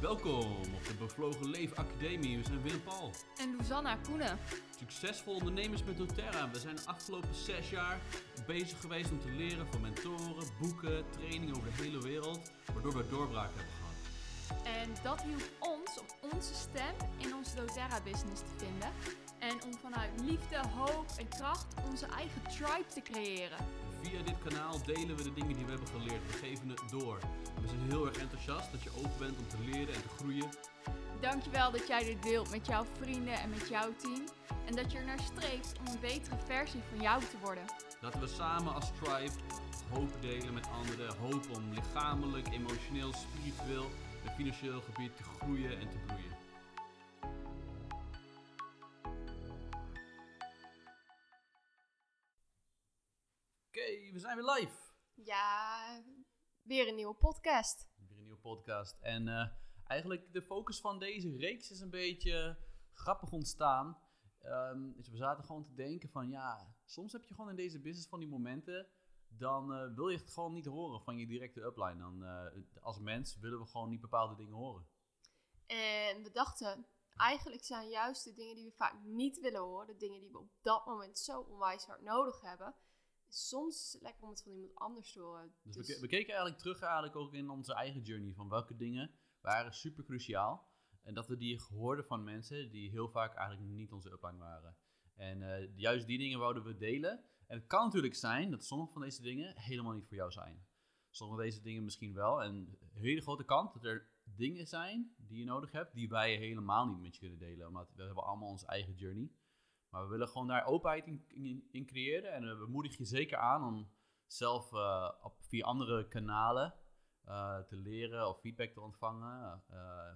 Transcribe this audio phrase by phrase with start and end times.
[0.00, 2.38] Welkom op de Bevlogen Leef Academie.
[2.38, 3.10] We zijn Willem Paul.
[3.36, 4.38] En Luzanna Koenen.
[4.78, 6.50] Succesvol ondernemers met doTERRA.
[6.50, 8.00] We zijn de afgelopen zes jaar
[8.46, 12.50] bezig geweest om te leren van mentoren, boeken, trainingen over de hele wereld.
[12.72, 13.88] Waardoor we doorbraak hebben gehad.
[14.64, 18.90] En dat hielp ons om onze stem in onze doTERRA business te vinden.
[19.38, 23.58] En om vanuit liefde, hoop en kracht onze eigen tribe te creëren.
[24.02, 26.26] Via dit kanaal delen we de dingen die we hebben geleerd.
[26.26, 27.18] We geven het door.
[27.60, 30.48] We zijn heel erg enthousiast dat je open bent om te leren en te groeien.
[31.20, 34.24] Dankjewel dat jij dit deelt met jouw vrienden en met jouw team.
[34.66, 37.64] En dat je er naar streeft om een betere versie van jou te worden.
[38.00, 39.32] Laten we samen als tribe
[39.90, 41.16] hoop delen met anderen.
[41.16, 43.90] Hoop om lichamelijk, emotioneel, spiritueel
[44.24, 46.47] en financieel gebied te groeien en te bloeien.
[54.18, 54.76] We zijn weer live.
[55.14, 56.02] Ja,
[56.62, 57.88] weer een nieuwe podcast.
[57.96, 58.98] Weer een nieuwe podcast.
[59.00, 59.48] En eh,
[59.84, 62.58] eigenlijk de focus van deze reeks is een beetje
[62.92, 63.98] grappig ontstaan.
[64.38, 67.80] Ehm, dus we zaten gewoon te denken van ja, soms heb je gewoon in deze
[67.80, 68.88] business van die momenten.
[69.28, 71.98] Dan eh, wil je het gewoon niet horen van je directe upline.
[71.98, 74.86] Dan, eh, als mens willen we gewoon niet bepaalde dingen horen.
[75.66, 79.96] En we dachten, eigenlijk zijn juist de dingen die we vaak niet willen horen, de
[79.96, 82.74] dingen die we op dat moment zo onwijs hard nodig hebben.
[83.28, 85.52] Soms lekker om het van iemand anders te horen.
[85.62, 88.76] Dus, We, ke- we keken eigenlijk terug eigenlijk ook in onze eigen journey van welke
[88.76, 90.66] dingen waren super cruciaal.
[91.02, 94.76] En dat we die hoorden van mensen die heel vaak eigenlijk niet onze upline waren.
[95.14, 97.24] En eh, juist die dingen wouden we delen.
[97.46, 100.66] En het kan natuurlijk zijn dat sommige van deze dingen helemaal niet voor jou zijn.
[101.10, 102.42] Sommige van deze dingen misschien wel.
[102.42, 106.36] En een hele grote kans dat er dingen zijn die je nodig hebt, die wij
[106.36, 107.66] helemaal niet met je kunnen delen.
[107.66, 109.30] Omdat we hebben allemaal onze eigen journey.
[109.90, 112.32] Maar we willen gewoon daar openheid in, in, in creëren.
[112.32, 113.90] En eh, we moedigen je zeker aan om
[114.26, 116.74] zelf eh, op, via andere kanalen
[117.24, 119.64] eh, te leren of feedback te ontvangen.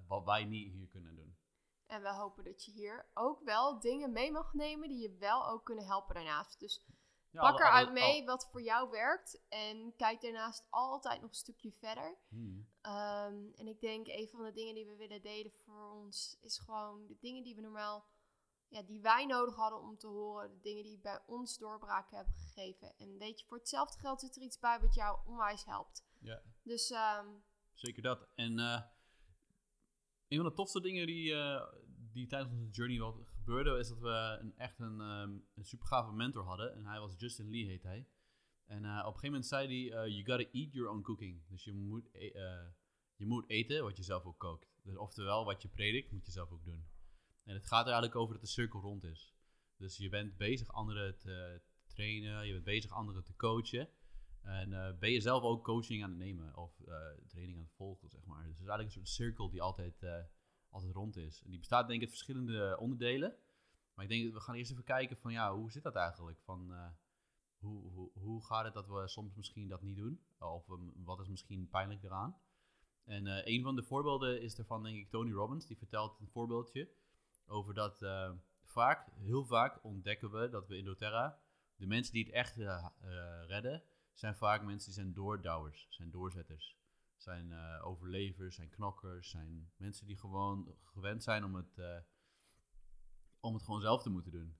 [0.06, 1.36] wat wij niet hier kunnen doen.
[1.86, 5.48] En we hopen dat je hier ook wel dingen mee mag nemen die je wel
[5.48, 6.60] ook kunnen helpen daarnaast.
[6.60, 6.86] Dus
[7.30, 9.42] Ja, pak eruit mee wat voor jou werkt.
[9.48, 12.16] En kijk daarnaast altijd nog een stukje verder.
[12.28, 12.68] Hmm.
[12.80, 16.58] Ehm, en ik denk een van de dingen die we willen delen voor ons is
[16.58, 18.06] gewoon de dingen die we normaal,
[18.72, 20.50] ja, die wij nodig hadden om te horen.
[20.50, 22.96] De dingen die bij ons doorbraken hebben gegeven.
[22.98, 26.06] En weet je, voor hetzelfde geld zit er iets bij wat jou onwijs helpt.
[26.18, 26.42] Ja.
[26.62, 27.26] Dus ehm,
[27.74, 28.28] Zeker dat.
[28.34, 28.82] En eh,
[30.28, 31.72] een van de tofste dingen die, eh,
[32.12, 35.86] die tijdens onze journey wel gebeurde, is dat we een, echt een, ehm, een super
[35.86, 36.74] gave mentor hadden.
[36.74, 38.08] En hij was Justin Lee, heet hij.
[38.64, 41.48] En eh, op een gegeven moment zei hij, you gotta eat your own cooking.
[41.48, 42.70] Dus je moet, e-
[43.16, 44.72] je moet eten wat je zelf ook kookt.
[44.82, 46.91] Dus oftewel, wat je predikt, moet je zelf ook doen.
[47.44, 49.34] En het gaat er eigenlijk over dat de cirkel rond is.
[49.76, 53.88] Dus je bent bezig anderen te trainen, je bent bezig anderen te coachen.
[54.42, 56.94] En eh, ben je zelf ook coaching aan het nemen of eh,
[57.26, 58.42] training aan het volgen, zeg maar.
[58.42, 60.22] Dus het is eigenlijk een soort cirkel die altijd, eh,
[60.70, 61.42] altijd rond is.
[61.42, 63.36] En die bestaat denk ik uit verschillende onderdelen.
[63.94, 66.40] Maar ik denk, we gaan eerst even kijken van, ja, hoe zit dat eigenlijk?
[66.40, 66.72] Van,
[67.58, 70.20] hoe, hoe, hoe gaat het dat we soms misschien dat niet doen?
[70.38, 72.36] Of ehm, wat is misschien pijnlijk eraan?
[73.04, 75.66] En een van de voorbeelden is daarvan, denk ik, Tony Robbins.
[75.66, 76.88] Die vertelt een voorbeeldje
[77.52, 78.30] over dat eh,
[78.64, 81.38] vaak, heel vaak ontdekken we dat we in doTERRA,
[81.76, 83.82] de mensen die het echt eh, eh, redden,
[84.12, 86.80] zijn vaak mensen die zijn doordouwers, zijn doorzetters.
[87.16, 92.04] Zijn overlevers, zijn knokkers, zijn mensen die gewoon gewend zijn om het,
[93.40, 94.56] om het gewoon zelf te moeten doen.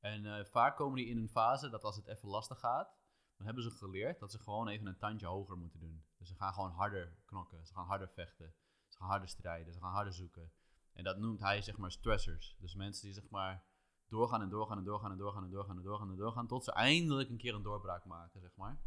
[0.00, 2.96] En vaak komen die in een fase dat als het even lastig gaat,
[3.36, 6.04] dan hebben ze geleerd dat ze gewoon even een tandje hoger moeten doen.
[6.18, 8.54] Dus ze gaan gewoon harder knokken, ze gaan harder vechten,
[8.88, 10.52] ze gaan harder strijden, ze gaan harder zoeken.
[10.92, 12.56] En dat noemt hij zeg maar stressors.
[12.58, 13.64] Dus mensen die zeg maar
[14.08, 16.72] doorgaan en doorgaan en doorgaan en doorgaan en doorgaan en doorgaan en doorgaan, tot ze
[16.72, 18.80] eindelijk een keer een doorbraak maken, zeg maar.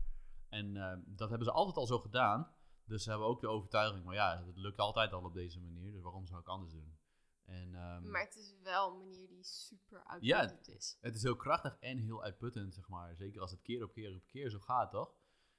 [0.49, 2.53] En eh, dat hebben ze altijd al zo gedaan.
[2.85, 5.91] Dus ze hebben ook de overtuiging, maar ja, het lukt altijd al op deze manier,
[5.91, 6.97] dus waarom zou ik anders doen?
[7.45, 10.97] En, ehm, maar het is wel een manier die super uitputtend is.
[11.01, 13.15] het is heel krachtig en heel uitputtend, zeg maar.
[13.15, 15.13] Zeker als het keer op keer op keer zo gaat, toch?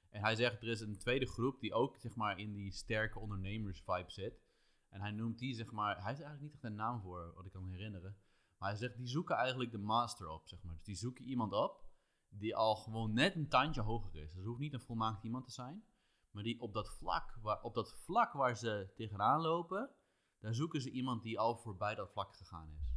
[0.09, 3.19] En hij zegt, er is een tweede groep die ook, zeg maar, in die sterke
[3.19, 4.41] ondernemers-vibe zit.
[4.97, 7.45] En hij noemt die, zeg maar, hij heeft eigenlijk niet echt een naam voor, wat
[7.45, 8.17] ik kan herinneren.
[8.57, 10.73] Maar hij zegt, die zoeken eigenlijk de master op, zeg maar.
[10.73, 11.85] Dus die zoeken iemand op
[12.29, 14.27] die al gewoon net een tandje hoger is.
[14.27, 15.83] Dus het hoeft niet een volmaakt iemand te zijn.
[16.31, 19.89] Maar die op dat vlak waar, op dat vlak waar ze tegenaan lopen,
[20.39, 22.95] daar zoeken ze iemand die al voorbij dat vlak gegaan is.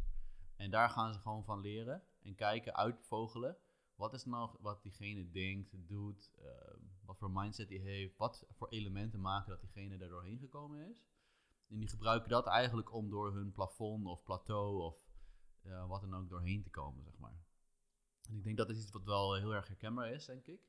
[0.56, 3.56] En daar gaan ze gewoon van leren en kijken, uitvogelen.
[3.94, 6.74] Wat is nou wat diegene denkt, doet, eh,
[7.04, 11.08] wat voor mindset hij heeft, wat voor elementen maken dat diegene er doorheen gekomen is.
[11.70, 15.08] En die gebruiken dat eigenlijk om door hun plafond of plateau of
[15.62, 17.44] eh, wat dan ook doorheen te komen, zeg maar.
[18.28, 20.60] En ik denk dat is iets wat wel heel erg herkenbaar is, denk ik.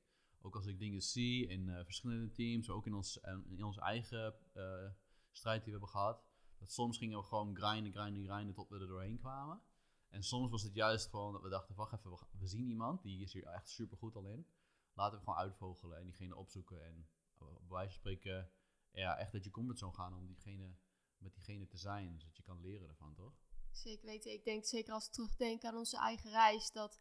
[0.41, 3.19] Ook als ik dingen zie in eh, verschillende teams, ook in ons,
[3.49, 4.89] in onze eigen eh,
[5.31, 6.23] strijd die we hebben gehad.
[6.57, 9.61] Dat soms gingen we gewoon grinden, grinden, grinden tot we er doorheen kwamen.
[10.09, 13.21] En soms was het juist gewoon dat we dachten, wacht even, we, zien iemand, die
[13.21, 14.45] is hier echt super goed al in.
[14.93, 16.85] Laten we gewoon uitvogelen en diegene opzoeken.
[16.85, 18.51] En eh, bij wijze van spreken,
[18.91, 20.75] ja, echt uit je comfortzone gaan om diegene,
[21.21, 22.19] met diegene te zijn.
[22.19, 23.33] Zodat je kan leren ervan, toch?
[23.71, 24.31] Zeker weten.
[24.31, 26.99] Ik denk zeker als we terugdenken aan onze eigen reis, dat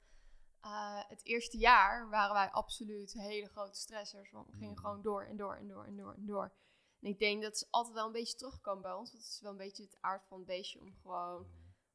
[0.61, 4.31] eh, het eerste jaar waren wij absoluut hele grote stressers.
[4.31, 4.81] Want we gingen Mhm.
[4.81, 6.53] gewoon door en door en door en door en door.
[7.01, 9.11] En ik denk dat ze altijd wel een beetje terugkomen bij ons.
[9.13, 11.47] Want het is wel een beetje het aard van het beestje om gewoon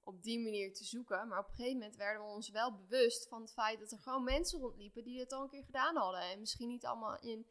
[0.03, 1.27] op die manier te zoeken.
[1.27, 3.99] Maar op een gegeven moment werden we ons wel bewust van het feit dat er
[3.99, 6.21] gewoon mensen rondliepen die het al een keer gedaan hadden.
[6.21, 7.45] En misschien niet allemaal in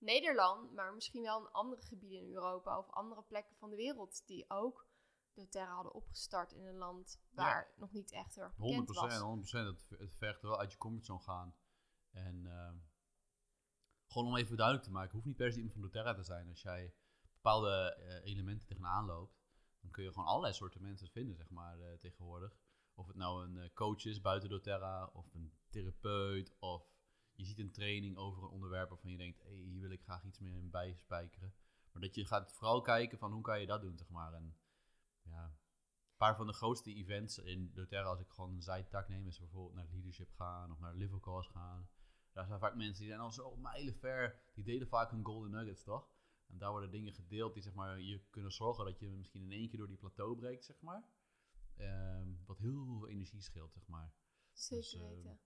[0.00, 4.22] Nederland, maar misschien wel in andere gebieden in Europa of andere plekken van de wereld
[4.26, 4.86] die ook
[5.34, 9.12] doTERRA hadden opgestart in een land waar nog niet echt heel erg 100 bekend
[9.42, 9.52] was.
[9.52, 11.54] 100% Het, het vergt wel uit je comfortzone gaan.
[12.10, 12.76] En ehm,
[14.06, 16.48] gewoon om even duidelijk te maken, hoeft niet per se iemand van doTERRA te zijn.
[16.48, 16.94] Als jij
[17.32, 19.38] bepaalde eh, elementen tegenaan loopt,
[19.80, 22.58] dan kun je gewoon allerlei soorten mensen vinden, zeg maar, eh, tegenwoordig.
[22.94, 26.88] Of het nou een eh, coach is buiten doTERRA, of een therapeut, of
[27.40, 30.24] je ziet een training over een onderwerp waarvan je denkt, hey, hier wil ik graag
[30.24, 31.54] iets meer in bijspijkeren.
[31.92, 34.32] Maar dat je gaat vooral kijken van hoe kan je dat doen, zeg maar.
[34.32, 34.56] En
[35.22, 39.26] ja, een paar van de grootste events in doTERRA, als ik gewoon een zijtak neem,
[39.26, 41.88] is bijvoorbeeld naar leadership gaan of naar live calls gaan.
[42.32, 45.82] Daar zijn vaak mensen die zijn al zo mijlenver, die delen vaak hun golden nuggets,
[45.82, 46.08] toch?
[46.46, 49.52] En daar worden dingen gedeeld die zeg maar, je kunnen zorgen dat je misschien in
[49.52, 51.04] één keer door die plateau breekt, zeg maar.
[51.76, 54.12] Ehm, wat heel veel energie scheelt, zeg maar.
[54.52, 55.40] Zeker Dus, eh, weten.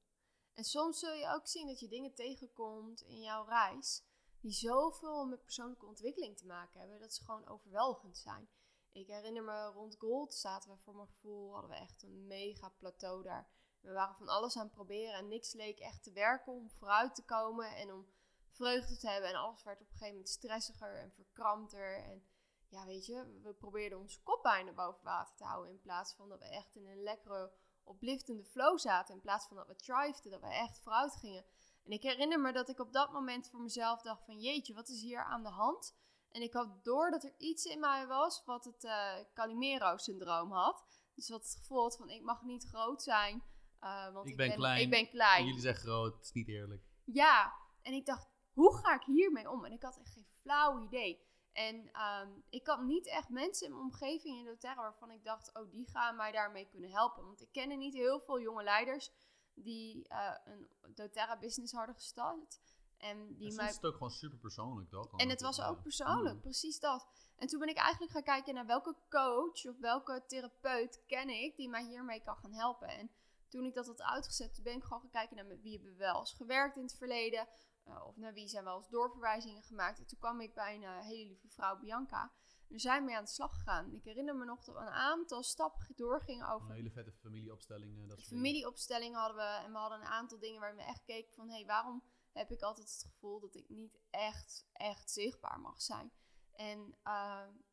[0.54, 4.02] En soms zul je ook zien dat je dingen tegenkomt in jouw reis
[4.40, 8.48] die zoveel met persoonlijke ontwikkeling te maken hebben, dat ze gewoon overweldigend zijn.
[8.92, 12.68] Ik herinner me rond Gold zaten we voor mijn gevoel, hadden we echt een mega
[12.68, 13.48] plateau daar.
[13.80, 17.14] We waren van alles aan het proberen en niks leek echt te werken om vooruit
[17.14, 18.06] te komen en om
[18.48, 19.30] vreugde te hebben.
[19.30, 22.02] En alles werd op een gegeven moment stressiger en verkrampter.
[22.02, 22.26] En
[22.68, 26.28] ja, weet je, we probeerden onze kop bijna boven water te houden in plaats van
[26.28, 27.52] dat we echt in een lekkere
[27.84, 29.14] opliftende flow zaten.
[29.14, 31.44] In plaats van dat we thriveden, dat we echt vooruit gingen.
[31.84, 34.88] En ik herinner me dat ik op dat moment voor mezelf dacht van jeetje, wat
[34.88, 35.96] is hier aan de hand?
[36.30, 40.84] En ik had door dat er iets in mij was wat het eh Calimero-syndroom had.
[41.14, 43.42] Dus wat het gevoel had van ik mag niet groot zijn,
[43.78, 44.80] eh, want Ik ik, ben klein.
[44.80, 46.82] Ik ben En jullie zijn groot, het is niet eerlijk.
[47.04, 49.64] Ja, en ik dacht, hoe ga ik hiermee om?
[49.64, 51.22] En ik had echt geen flauw idee.
[51.54, 55.54] En ehm, ik had niet echt mensen in mijn omgeving in doTERRA waarvan ik dacht,
[55.54, 57.24] oh, die gaan mij daarmee kunnen helpen.
[57.24, 59.10] Want ik kende niet heel veel jonge leiders
[59.54, 62.60] die eh, een doTERRA business hadden gestart.
[62.98, 65.16] En die En mij is het ook gewoon super persoonlijk, toch?
[65.16, 66.40] en het was ook persoonlijk, Mm.
[66.40, 67.06] precies dat.
[67.36, 71.56] En toen ben ik eigenlijk gaan kijken naar welke coach of welke therapeut ken ik
[71.56, 72.88] die mij hiermee kan gaan helpen.
[72.88, 73.10] En
[73.48, 75.98] toen ik dat had uitgezet, ben ik gewoon gaan kijken naar met wie hebben we
[75.98, 77.48] wel eens gewerkt in het verleden.
[77.84, 79.98] Eh, of naar wie zijn wel eens doorverwijzingen gemaakt.
[79.98, 82.32] En toen kwam ik bij een eh, hele lieve vrouw, Bianca.
[82.68, 83.92] En zijn mee aan de slag gegaan.
[83.92, 88.02] Ik herinner me nog dat we een aantal stappen doorgingen over Een hele vette familieopstelling.
[88.02, 89.42] eh, Dat familieopstelling hadden we.
[89.64, 91.48] En we hadden een aantal dingen waar we echt keken van...
[91.48, 92.02] hé, hey, waarom
[92.32, 96.12] heb ik altijd het gevoel dat ik niet echt, echt zichtbaar mag zijn?
[96.52, 96.94] En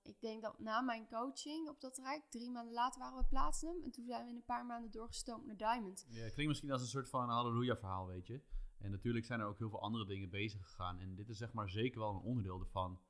[0.02, 2.24] ik denk dat na mijn coaching op dat rijk...
[2.30, 3.84] drie maanden later waren we Platinum.
[3.84, 6.06] En toen zijn we in een paar maanden doorgestoomd naar Diamond.
[6.10, 8.42] Ja, het klinkt misschien als een soort van halleluja verhaal, weet je.
[8.81, 11.00] En natuurlijk zijn er ook heel veel andere dingen bezig gegaan.
[11.00, 13.01] En dit is zeg maar zeker wel een onderdeel ervan.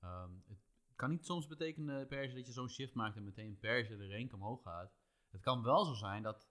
[0.00, 3.58] Ehm, het kan niet soms betekenen per se dat je zo'n shift maakt en meteen
[3.58, 4.92] per se de rank omhoog gaat.
[5.30, 6.48] Het kan wel zo zijn dat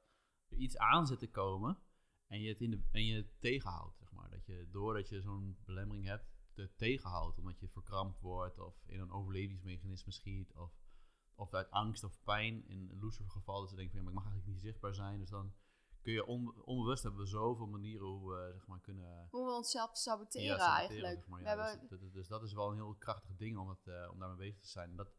[0.50, 1.78] er iets aan zit te komen
[2.28, 4.30] en je het, in de, en je tegenhoudt, zeg maar.
[4.30, 7.38] Dat je doordat je zo'n belemmering hebt, het tegenhoudt.
[7.38, 10.56] Omdat je verkrampt wordt of in een overlevingsmechanisme schiet.
[10.56, 10.72] Of,
[11.36, 12.68] of uit angst of pijn.
[12.68, 15.20] In een geval dat ze denken van ja, maar ik mag eigenlijk niet zichtbaar zijn.
[15.20, 15.54] Dus dan
[16.08, 19.52] kun je on- onbewust hebben we zoveel manieren hoe we zeg maar kunnen Hoe we
[19.52, 21.18] onszelf saboteren, ja, saboteren, eigenlijk.
[21.20, 21.40] zeg maar.
[21.40, 23.88] we Ja, hebben, dus, dus- dus dat is wel een heel krachtig ding om, het,
[23.88, 24.90] eh, om daarmee bezig te zijn.
[24.90, 25.16] En dat, dat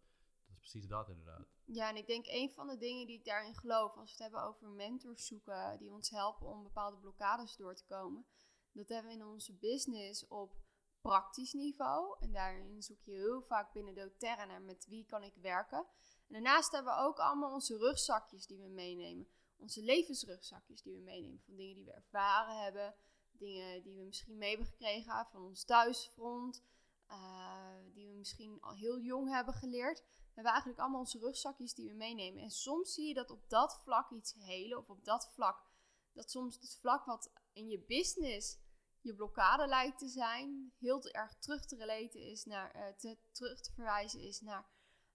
[0.51, 1.47] is precies dat inderdaad.
[1.65, 4.33] Ja, en ik denk een van de dingen die ik daarin geloof, als we het
[4.33, 8.27] hebben over mentors zoeken die ons helpen om bepaalde blokkades door te komen,
[8.73, 10.57] dat hebben we in onze business op
[11.01, 12.17] praktisch niveau.
[12.21, 15.87] En daarin zoek je heel vaak binnen doTERRA naar met wie kan ik werken.
[16.27, 19.27] En daarnaast hebben we ook allemaal onze rugzakjes die we meenemen.
[19.59, 21.41] Onze levensrugzakjes die we meenemen.
[21.45, 22.95] Van dingen die we ervaren hebben.
[23.33, 26.63] Dingen die we misschien mee hebben gekregen van ons thuisfront.
[27.07, 29.99] eh, die we misschien al heel jong hebben geleerd.
[29.99, 32.43] We hebben eigenlijk allemaal onze rugzakjes die we meenemen.
[32.43, 34.79] En soms zie je dat op dat vlak iets helen.
[34.79, 35.67] Of op dat vlak.
[36.13, 38.59] Dat soms het vlak wat in je business
[39.01, 40.73] je blokkade lijkt te zijn.
[40.79, 42.71] Heel erg terug te relaten is naar.
[42.71, 44.69] eh, te, terug te verwijzen is naar.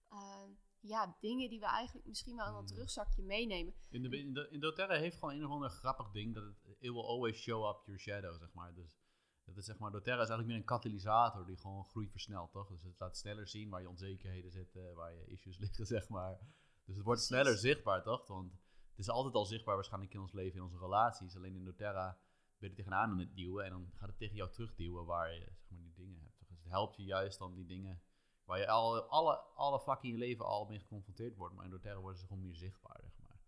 [0.08, 0.48] eh,
[0.86, 2.78] ja, dingen die we eigenlijk misschien wel in dat Hmm.
[2.78, 3.74] rugzakje meenemen.
[3.88, 6.56] In, de, in, de, in doTERRA heeft gewoon een of ander grappig ding dat het
[6.78, 8.74] it will always show up your shadow, zeg maar.
[8.74, 8.96] Dus
[9.44, 12.68] Dat is zeg maar, doTERRA is eigenlijk meer een katalysator die gewoon groei versnelt, toch?
[12.68, 16.38] Dus het laat sneller zien waar je onzekerheden zitten, waar je issues liggen, zeg maar.
[16.84, 17.26] Dus het wordt Precies.
[17.26, 18.26] sneller zichtbaar, toch?
[18.26, 18.52] Want
[18.90, 21.36] het is altijd al zichtbaar waarschijnlijk in ons leven, in onze relaties.
[21.36, 22.18] Alleen in doTERRA
[22.58, 25.40] ben je tegenaan aan het duwen en dan gaat het tegen jou terugduwen waar je
[25.40, 26.38] zeg maar, die dingen hebt.
[26.38, 26.48] toch?
[26.48, 28.02] Dus het helpt je juist dan die dingen
[28.44, 31.54] waar je al, alle, alle vlakken in je leven al mee geconfronteerd wordt.
[31.54, 33.40] Maar in doTERRA worden ze gewoon meer zichtbaar, zeg maar.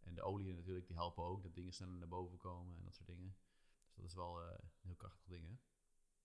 [0.00, 2.94] En de oliën natuurlijk, die helpen ook dat dingen sneller naar boven komen en dat
[2.94, 3.36] soort dingen.
[3.84, 5.54] Dus dat is wel eh, een heel krachtig ding, hè?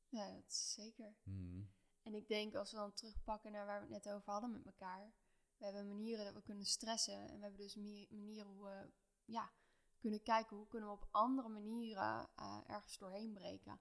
[0.09, 1.15] Ja, dat is zeker.
[1.23, 1.71] Hmm.
[2.03, 4.65] En ik denk als we dan terugpakken naar waar we het net over hadden met
[4.65, 5.13] elkaar.
[5.57, 7.29] We hebben manieren dat we kunnen stressen.
[7.29, 8.91] En we hebben dus manieren hoe we
[9.25, 9.51] ja,
[9.99, 13.79] kunnen kijken hoe kunnen we op andere manieren eh, ergens doorheen breken.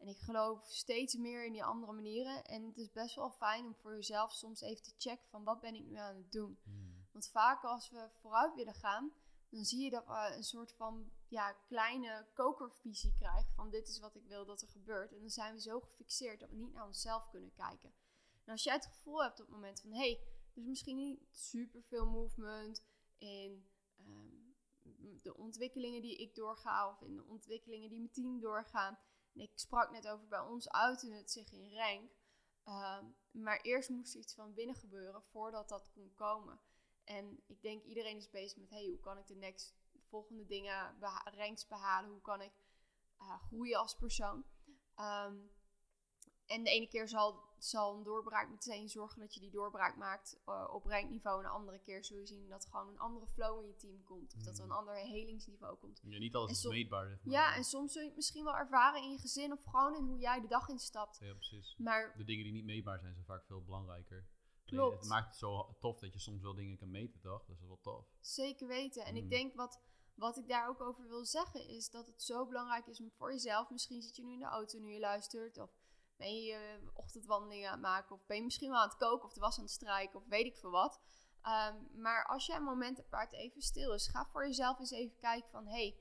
[0.00, 2.44] En ik geloof steeds meer in die andere manieren.
[2.44, 5.60] En het is best wel fijn om voor jezelf soms even te checken van wat
[5.60, 6.58] ben ik nu aan het doen.
[6.62, 7.06] Hmm.
[7.12, 9.12] Want vaak als we vooruit willen gaan,
[9.50, 13.98] dan zie je dat we een soort van ja, kleine kokervisie krijgen van dit is
[13.98, 15.12] wat ik wil dat er gebeurt.
[15.12, 17.92] En dan zijn we zo gefixeerd dat we niet naar onszelf kunnen kijken.
[18.44, 20.20] En als jij het gevoel hebt op het moment van hé, hey,
[20.54, 22.84] er is misschien niet super veel movement
[23.18, 24.50] in ehm,
[25.22, 28.98] de ontwikkelingen die ik doorga of in de ontwikkelingen die mijn team doorgaan.
[29.32, 32.10] Ik sprak net over bij ons uitte het zich in rank.
[32.64, 36.60] Ehm, maar eerst moest er iets van binnen gebeuren voordat dat kon komen.
[37.04, 39.74] En ik denk iedereen is bezig met, hey, hoe kan ik de next
[40.08, 42.10] volgende dingen, beha- behalen?
[42.10, 42.52] Hoe kan ik
[43.18, 44.44] eh, groeien als persoon?
[44.94, 45.36] Ehm,
[46.50, 50.40] en de ene keer zal, zal een doorbraak meteen zorgen dat je die doorbraak maakt
[50.46, 51.36] eh, op rankniveau.
[51.38, 54.04] En de andere keer zul je zien dat gewoon een andere flow in je team
[54.04, 54.34] komt.
[54.34, 54.78] Of dat er een Hmm.
[54.78, 56.00] ander helingsniveau komt.
[56.04, 57.32] Ja, niet alles is meetbaar, zeg maar.
[57.34, 60.04] Ja, en soms zul je het misschien wel ervaren in je gezin of gewoon in
[60.04, 61.18] hoe jij de dag instapt.
[61.20, 61.74] Ja, precies.
[61.78, 64.26] Maar De dingen die niet meetbaar zijn, zijn vaak veel belangrijker.
[64.64, 64.98] Klopt.
[65.00, 67.44] Het maakt het zo tof dat je soms wel dingen kan meten, toch?
[67.46, 68.06] Dat is wel tof.
[68.20, 69.04] Zeker weten.
[69.04, 69.18] En Mm.
[69.22, 69.80] ik denk wat,
[70.14, 73.32] wat ik daar ook over wil zeggen is dat het zo belangrijk is om voor
[73.32, 73.70] jezelf.
[73.70, 75.58] Misschien zit je nu in de auto nu je luistert.
[75.58, 75.70] Of
[76.20, 78.14] ben je je ochtendwandelingen aan het maken.
[78.14, 80.18] Of ben je misschien wel aan het koken of de was aan het strijken.
[80.18, 81.00] Of weet ik veel wat.
[81.42, 84.08] Ehm, maar als jij een moment hebt waar het even stil is.
[84.08, 85.66] Ga voor jezelf eens even kijken van.
[85.66, 85.98] Hey,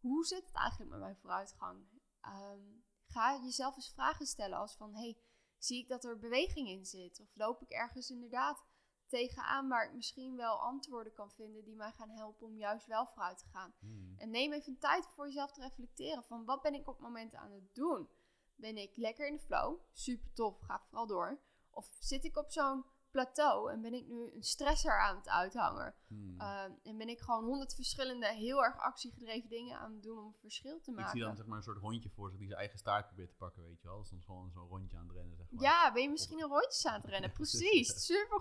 [0.00, 1.86] hoe zit het eigenlijk met mijn vooruitgang?
[2.20, 2.62] Ehm,
[3.06, 4.94] ga jezelf eens vragen stellen als van.
[4.94, 5.18] Hey,
[5.58, 7.20] zie ik dat er beweging in zit?
[7.20, 8.64] Of loop ik ergens inderdaad
[9.06, 13.06] tegenaan waar ik misschien wel antwoorden kan vinden die mij gaan helpen om juist wel
[13.06, 13.74] vooruit te gaan.
[13.78, 14.14] Hmm.
[14.16, 17.34] En neem even tijd voor jezelf te reflecteren van wat ben ik op het moment
[17.34, 18.08] aan het doen?
[18.56, 19.80] Ben ik lekker in de flow?
[19.92, 21.38] Super tof, ga vooral door.
[21.70, 25.94] Of zit ik op zo'n plateau en ben ik nu een stresser aan het uithangen?
[26.06, 26.40] Hmm.
[26.40, 30.24] Ehm, en ben ik gewoon honderd verschillende heel erg actiegedreven dingen aan het doen om
[30.26, 31.10] een verschil te ik maken?
[31.12, 33.36] zie dan zeg maar een soort hondje voor zich die zijn eigen staart probeert te
[33.36, 33.96] pakken, weet je wel.
[33.96, 35.62] Dat is dan gewoon zo'n rondje aan het rennen, zeg maar.
[35.62, 37.32] Ja, ben je misschien een rondjes aan het rennen?
[37.40, 38.40] Precies, super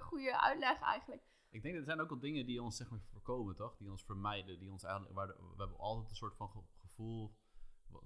[0.00, 1.22] goede uitleg eigenlijk.
[1.50, 3.76] Ik denk dat er zijn ook wel dingen die ons zeg maar voorkomen, toch?
[3.76, 7.34] Die ons vermijden, die ons eigenlijk, waar we hebben altijd een soort van ge- gevoel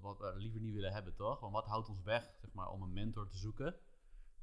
[0.00, 1.40] wat, we liever niet willen hebben, toch?
[1.40, 3.76] Want wat houdt ons weg, zeg maar, om een mentor te zoeken?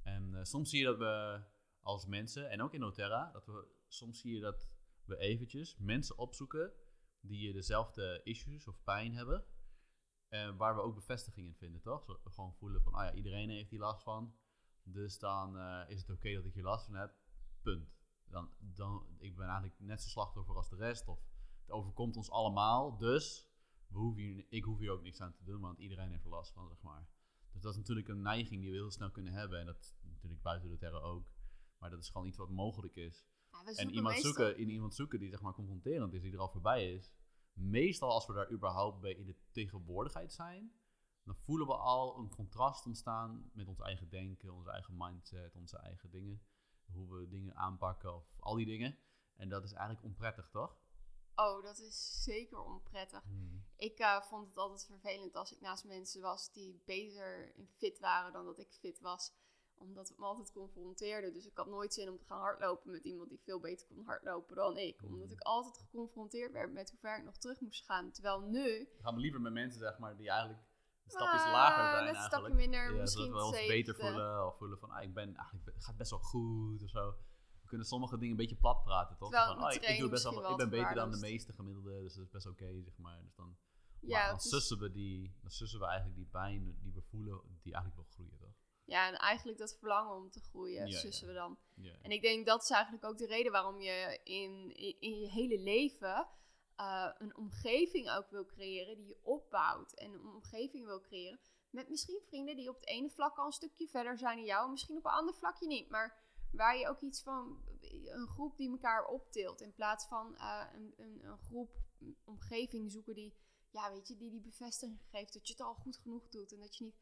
[0.04, 1.44] En eh, soms zie je dat we
[1.82, 4.70] als mensen, en ook in Oterra, dat we, soms zie je dat
[5.06, 6.74] we eventjes mensen opzoeken
[7.22, 9.46] die dezelfde issues of pijn hebben.
[10.28, 12.06] En waar we ook bevestiging in vinden, toch?
[12.06, 14.36] Zo, gewoon voelen van, ah ja, iedereen heeft hier last van.
[14.84, 17.16] Dus dan eh, is het oké dat ik hier last van heb.
[17.62, 17.94] Punt.
[18.26, 21.08] Dan, dan, ik ben eigenlijk net zo slachtoffer als de rest.
[21.08, 21.20] Of
[21.62, 22.98] het overkomt ons allemaal.
[22.98, 23.51] Dus
[23.92, 26.30] we hoeven hier, ik hoef hier ook niks aan te doen, want iedereen heeft er
[26.30, 27.10] last van, zeg maar.
[27.52, 29.60] Dus dat is natuurlijk een neiging die we heel snel kunnen hebben.
[29.60, 31.32] En dat natuurlijk buiten de terra ook.
[31.78, 33.26] Maar dat is gewoon iets wat mogelijk is.
[33.52, 36.40] Ja, En iemand meestal- zoeken, in iemand zoeken die zeg maar confronterend is, die er
[36.40, 37.12] al voorbij is.
[37.54, 40.72] Meestal als we daar überhaupt bij in de tegenwoordigheid zijn,
[41.24, 45.78] dan voelen we al een contrast ontstaan met ons eigen denken, onze eigen mindset, onze
[45.78, 46.42] eigen dingen.
[46.92, 48.98] Hoe we dingen aanpakken of al die dingen.
[49.36, 50.78] En dat is eigenlijk onprettig, toch?
[51.36, 53.24] Oh, dat is zeker onprettig.
[53.76, 58.00] Ik eh, vond het altijd vervelend als ik naast mensen was die beter in fit
[58.00, 59.34] waren dan dat ik fit was.
[59.76, 61.32] Omdat het me altijd confronteerde.
[61.32, 64.06] Dus ik had nooit zin om te gaan hardlopen met iemand die veel beter kon
[64.06, 65.04] hardlopen dan ik.
[65.04, 65.32] Omdat Mhm.
[65.32, 68.12] ik altijd geconfronteerd werd met hoe ver ik nog terug moest gaan.
[68.12, 68.90] Terwijl nu...
[69.02, 70.60] Gaan we liever met mensen, zeg maar, die eigenlijk
[71.04, 73.68] een stapje ah, lager zijn Net een stapje minder, Ja, misschien zodat we ons het
[73.68, 74.46] beter voelen.
[74.48, 77.16] Of voelen van, ah, ik ben eigenlijk, het gaat best wel goed of zo.
[77.72, 79.30] Kunnen sommige dingen een beetje plat praten, toch?
[79.30, 82.02] Terwijl van, oh, ik, ik, doe best wel, ik ben beter dan de meeste gemiddelde,
[82.02, 83.22] dus dat is best oké, zeg maar.
[83.24, 86.26] Dus dan, maar Ja, dan, het is- sussen we die, dan sussen we eigenlijk die
[86.32, 88.56] pijn die we voelen, die eigenlijk wil groeien, toch?
[88.86, 91.34] ja, en eigenlijk dat verlangen om te groeien, Ja, sussen ja.
[91.34, 91.58] we dan.
[91.76, 91.94] Ja.
[92.02, 95.30] En ik denk dat is eigenlijk ook de reden waarom je in, in, in je
[95.30, 96.28] hele leven
[96.76, 99.94] eh, een omgeving ook wil creëren die je opbouwt.
[99.94, 103.52] En een omgeving wil creëren met misschien vrienden die op het ene vlak al een
[103.52, 104.72] stukje verder zijn dan jou.
[104.72, 105.90] Misschien op een ander vlakje niet.
[105.90, 106.18] Maar
[106.52, 107.64] waar je ook iets van,
[108.06, 109.62] een groep die elkaar optilt.
[109.62, 113.36] In plaats van eh, een, een, een groep, een omgeving zoeken die
[113.72, 116.52] ja, weet je, die die bevestiging geeft dat je het al goed genoeg doet.
[116.54, 116.96] En dat je niet,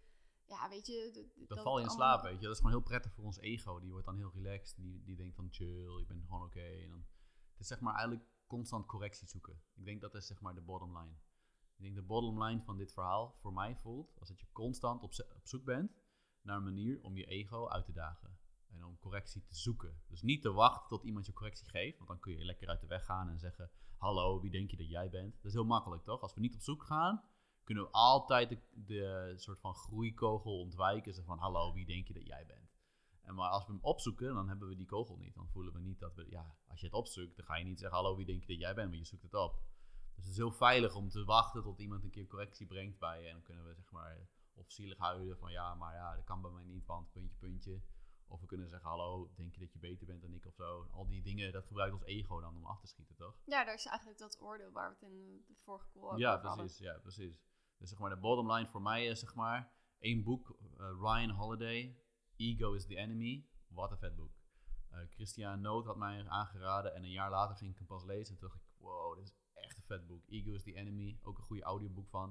[0.45, 1.09] ja, weet je...
[1.11, 2.41] d- d- Dan dat val je in slaap, weet je.
[2.45, 3.79] Dat is gewoon heel prettig voor ons ego.
[3.79, 4.75] Die wordt dan heel relaxed.
[4.77, 6.59] Die, die denkt van chill, ik ben gewoon oké.
[6.83, 7.05] En dan,
[7.51, 9.61] het is zeg maar eigenlijk constant correctie zoeken.
[9.75, 11.13] Ik denk dat is zeg maar de bottom line.
[11.75, 15.03] Ik denk de bottom line van dit verhaal voor mij voelt als dat je constant
[15.03, 15.91] op, op zoek bent
[16.41, 18.38] naar een manier om je ego uit te dagen.
[18.69, 20.01] En om correctie te zoeken.
[20.07, 21.97] Dus niet te wachten tot iemand je correctie geeft.
[21.97, 24.77] Want dan kun je lekker uit de weg gaan en zeggen: Hallo, wie denk je
[24.77, 25.35] dat jij bent?
[25.35, 26.21] Dat is heel makkelijk toch?
[26.21, 27.23] Als we niet op zoek gaan,
[27.63, 31.13] kunnen we altijd de, soort van groeikogel ontwijken.
[31.13, 32.77] Zeggen van: Hallo, wie denk je dat jij bent?
[33.21, 35.33] En maar als we hem opzoeken, dan hebben we die kogel niet.
[35.33, 37.79] Dan voelen we niet dat we, ja, als je het opzoekt, dan ga je niet
[37.79, 38.89] zeggen: Hallo, wie denk je dat jij bent?
[38.89, 39.61] Maar je zoekt het op.
[40.15, 43.21] Dus het is heel veilig om te wachten tot iemand een keer correctie brengt bij
[43.21, 43.27] je.
[43.27, 46.41] En dan kunnen we zeg maar, of zielig huilen van ja, maar ja, dat kan
[46.41, 47.81] bij mij niet, want puntje, puntje.
[48.29, 50.87] Of we kunnen zeggen, hallo, denk je dat je beter bent dan ik of zo.
[50.91, 53.35] Al die dingen, dat gebruikt ons ego dan om af te schieten, toch?
[53.45, 56.33] Ja, daar is eigenlijk dat oordeel waar we het in de vorige call ook ja,
[56.33, 56.65] over hadden.
[56.65, 57.41] precies, ja, precies.
[57.77, 61.29] Dus zeg maar, de bottom line voor mij is zeg maar, één boek, eh, Ryan
[61.29, 61.97] Holiday,
[62.35, 63.47] Ego is the Enemy.
[63.67, 64.37] Wat een vet boek.
[64.89, 68.33] Eh Christian Noot had mij aangeraden en een jaar later ging ik hem pas lezen.
[68.33, 70.23] En toen dacht ik, wow, dit is echt een vet boek.
[70.27, 72.29] Ego is the Enemy, ook een goede audioboek van.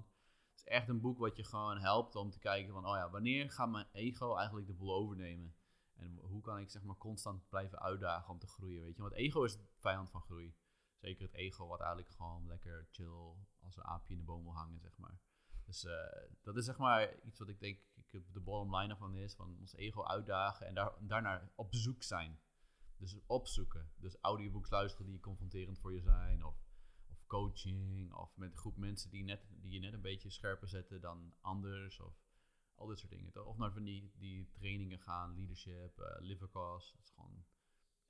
[0.51, 3.11] Het is echt een boek wat je gewoon helpt om te kijken van, oh ja,
[3.11, 5.55] wanneer gaat mijn ego eigenlijk de boel overnemen?
[5.99, 9.03] En hoe kan ik zeg maar constant blijven uitdagen om te groeien, weet je?
[9.03, 10.57] Want ego is vijand van groei.
[10.97, 14.55] Zeker het ego wat eigenlijk gewoon lekker chill als een aapje in de boom wil
[14.55, 15.21] hangen, zeg maar.
[15.65, 19.15] Dus eh, dat is zeg maar iets wat ik denk, ik, de bottom line ervan
[19.15, 22.41] is, van ons ego uitdagen en daar, daarnaar op zoek zijn.
[22.97, 23.91] Dus opzoeken.
[23.97, 26.57] Dus audiobooks luisteren die confronterend voor je zijn, of,
[27.09, 30.69] of coaching, of met een groep mensen die, net, die je net een beetje scherper
[30.69, 32.28] zetten dan anders, of
[32.79, 33.47] al dit soort dingen.
[33.47, 37.45] Of naar van die, die trainingen gaan, leadership, eh livercast, is gewoon...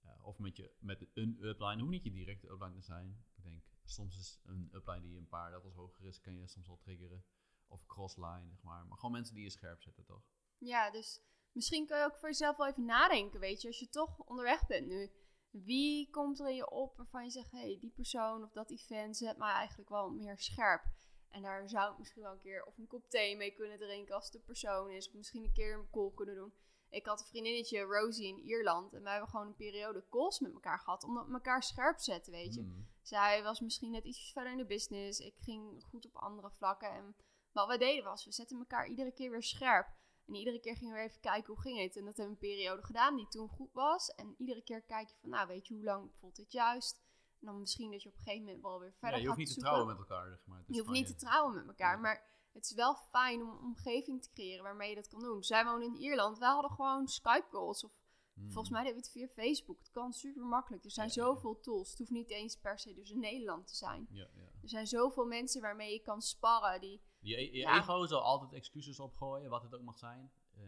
[0.01, 3.25] eh, of met, je, met een upline, hoeft niet je directe upline te zijn.
[3.37, 6.67] Ik denk, soms is een upline die een paar levels hoger is, kan je soms
[6.67, 7.25] wel triggeren.
[7.67, 8.87] Of crossline, zeg maar.
[8.87, 10.23] Maar gewoon mensen die je scherp zetten, toch?
[10.59, 11.21] Ja, dus
[11.53, 13.69] misschien kun je ook voor jezelf wel even nadenken, weet je.
[13.69, 15.11] Als je toch onderweg bent nu.
[15.51, 18.71] Wie komt er in je op waarvan je zegt, hé, hey, die persoon of dat
[18.71, 20.85] event zet mij eigenlijk wel meer scherp.
[21.31, 24.15] En daar zou ik misschien wel een keer of een kop thee mee kunnen drinken
[24.15, 25.09] als de persoon is.
[25.09, 26.53] Of misschien een keer een call kunnen doen.
[26.91, 28.95] Ik had een vriendinnetje, Rosie, in Ierland.
[28.95, 31.05] En wij hebben gewoon een periode calls met elkaar gehad.
[31.05, 32.61] Om dat elkaar scherp te zetten, weet je.
[32.61, 32.89] Hmm.
[33.03, 35.21] Zij was misschien net iets verder in de business.
[35.21, 36.91] Ik ging goed op andere vlakken.
[36.91, 37.17] En
[37.53, 39.87] wat we deden was, we zetten elkaar iedere keer weer scherp.
[40.27, 41.97] En iedere keer gingen we even kijken hoe ging het.
[41.97, 44.09] En dat hebben we een periode gedaan die toen goed was.
[44.09, 47.03] En iedere keer kijk je van, nou weet je, hoe lang voelt dit juist?
[47.41, 49.35] En dan misschien dat je op een gegeven moment wel weer Ja, verder je gaat
[49.37, 50.65] hoeft niet te trouwen met elkaar, zeg maar.
[50.67, 52.01] Je hoeft niet te trouwen met elkaar, Ja.
[52.01, 55.43] maar het is wel fijn om een omgeving te creëren waarmee je dat kan doen.
[55.43, 57.93] Zij wonen in Ierland, wij hadden gewoon Skype calls of
[58.35, 58.51] Hmm.
[58.51, 59.79] volgens mij deden we het via Facebook.
[59.79, 60.85] Het kan super makkelijk.
[60.85, 61.35] Er zijn Ja, ja, ja.
[61.35, 61.89] zoveel tools.
[61.91, 64.07] Het hoeft niet eens per se dus in Nederland te zijn.
[64.11, 64.43] Ja, ja.
[64.63, 67.79] Er zijn zoveel mensen waarmee je kan sparren die Je, je Ja.
[67.79, 70.33] ego zal altijd excuses opgooien, wat het ook mag zijn.
[70.55, 70.63] Eh,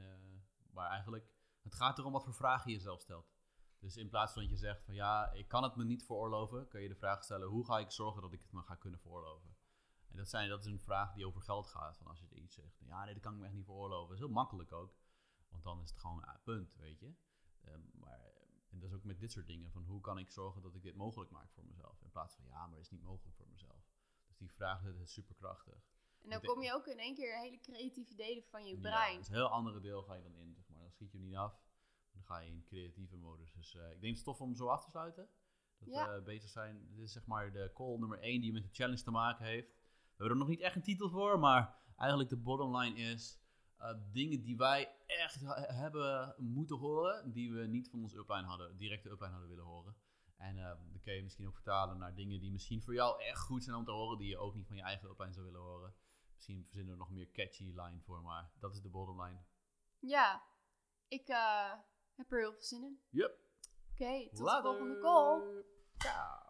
[0.72, 1.26] maar eigenlijk,
[1.62, 3.26] het gaat erom wat voor vragen je zelf stelt.
[3.80, 6.68] Dus in plaats van dat je zegt van ja, ik kan het me niet veroorloven,
[6.68, 9.00] kun je de vraag stellen, hoe ga ik zorgen dat ik het me ga kunnen
[9.00, 9.56] veroorloven?
[10.10, 11.96] En dat, zijn, dat is een vraag die over geld gaat.
[11.96, 14.08] Van als je iets zegt, ja nee, dat kan ik me echt niet veroorloven.
[14.08, 14.94] Dat is heel makkelijk ook.
[15.48, 17.14] Want dan is het gewoon een punt, weet je.
[17.60, 18.30] Eh, maar
[18.70, 19.70] en dat is ook met dit soort dingen.
[19.70, 22.02] Van hoe kan ik zorgen dat ik dit mogelijk maak voor mezelf?
[22.02, 23.90] In plaats van ja, maar het is niet mogelijk voor mezelf.
[24.26, 25.88] Dus die vraag is superkrachtig.
[26.22, 29.12] En dan kom je ook in één keer hele creatieve delen van je Ja, brein.
[29.12, 30.80] dat is een heel andere deel ga je dan in, zeg maar.
[30.80, 31.54] Dan schiet je hem niet af.
[32.26, 33.52] Dan ga je in creatieve modus.
[33.52, 35.28] Dus eh, ik denk het is tof om zo af te sluiten.
[35.78, 36.14] Dat Ja.
[36.14, 36.88] we bezig zijn.
[36.90, 39.68] Dit is zeg maar de call nummer 1 die met de challenge te maken heeft.
[39.68, 43.38] We hebben er nog niet echt een titel voor, maar eigenlijk de bottom line is...
[43.76, 48.46] eh, dingen die wij echt ha- hebben moeten horen, die we niet van onze upline
[48.46, 49.94] hadden, directe upline hadden willen horen.
[50.36, 53.64] En dan kun je misschien ook vertalen naar dingen die misschien voor jou echt goed
[53.64, 55.94] zijn om te horen, die je ook niet van je eigen upline zou willen horen.
[56.34, 59.40] Misschien verzinnen we nog meer catchy line voor, maar dat is de bottom line.
[59.98, 60.42] Ja,
[61.08, 61.28] ik
[62.20, 63.00] heb er heel veel zin in.
[63.10, 63.38] Yep.
[63.92, 65.64] Oké, tot de volgende call.
[65.98, 66.49] Ciao.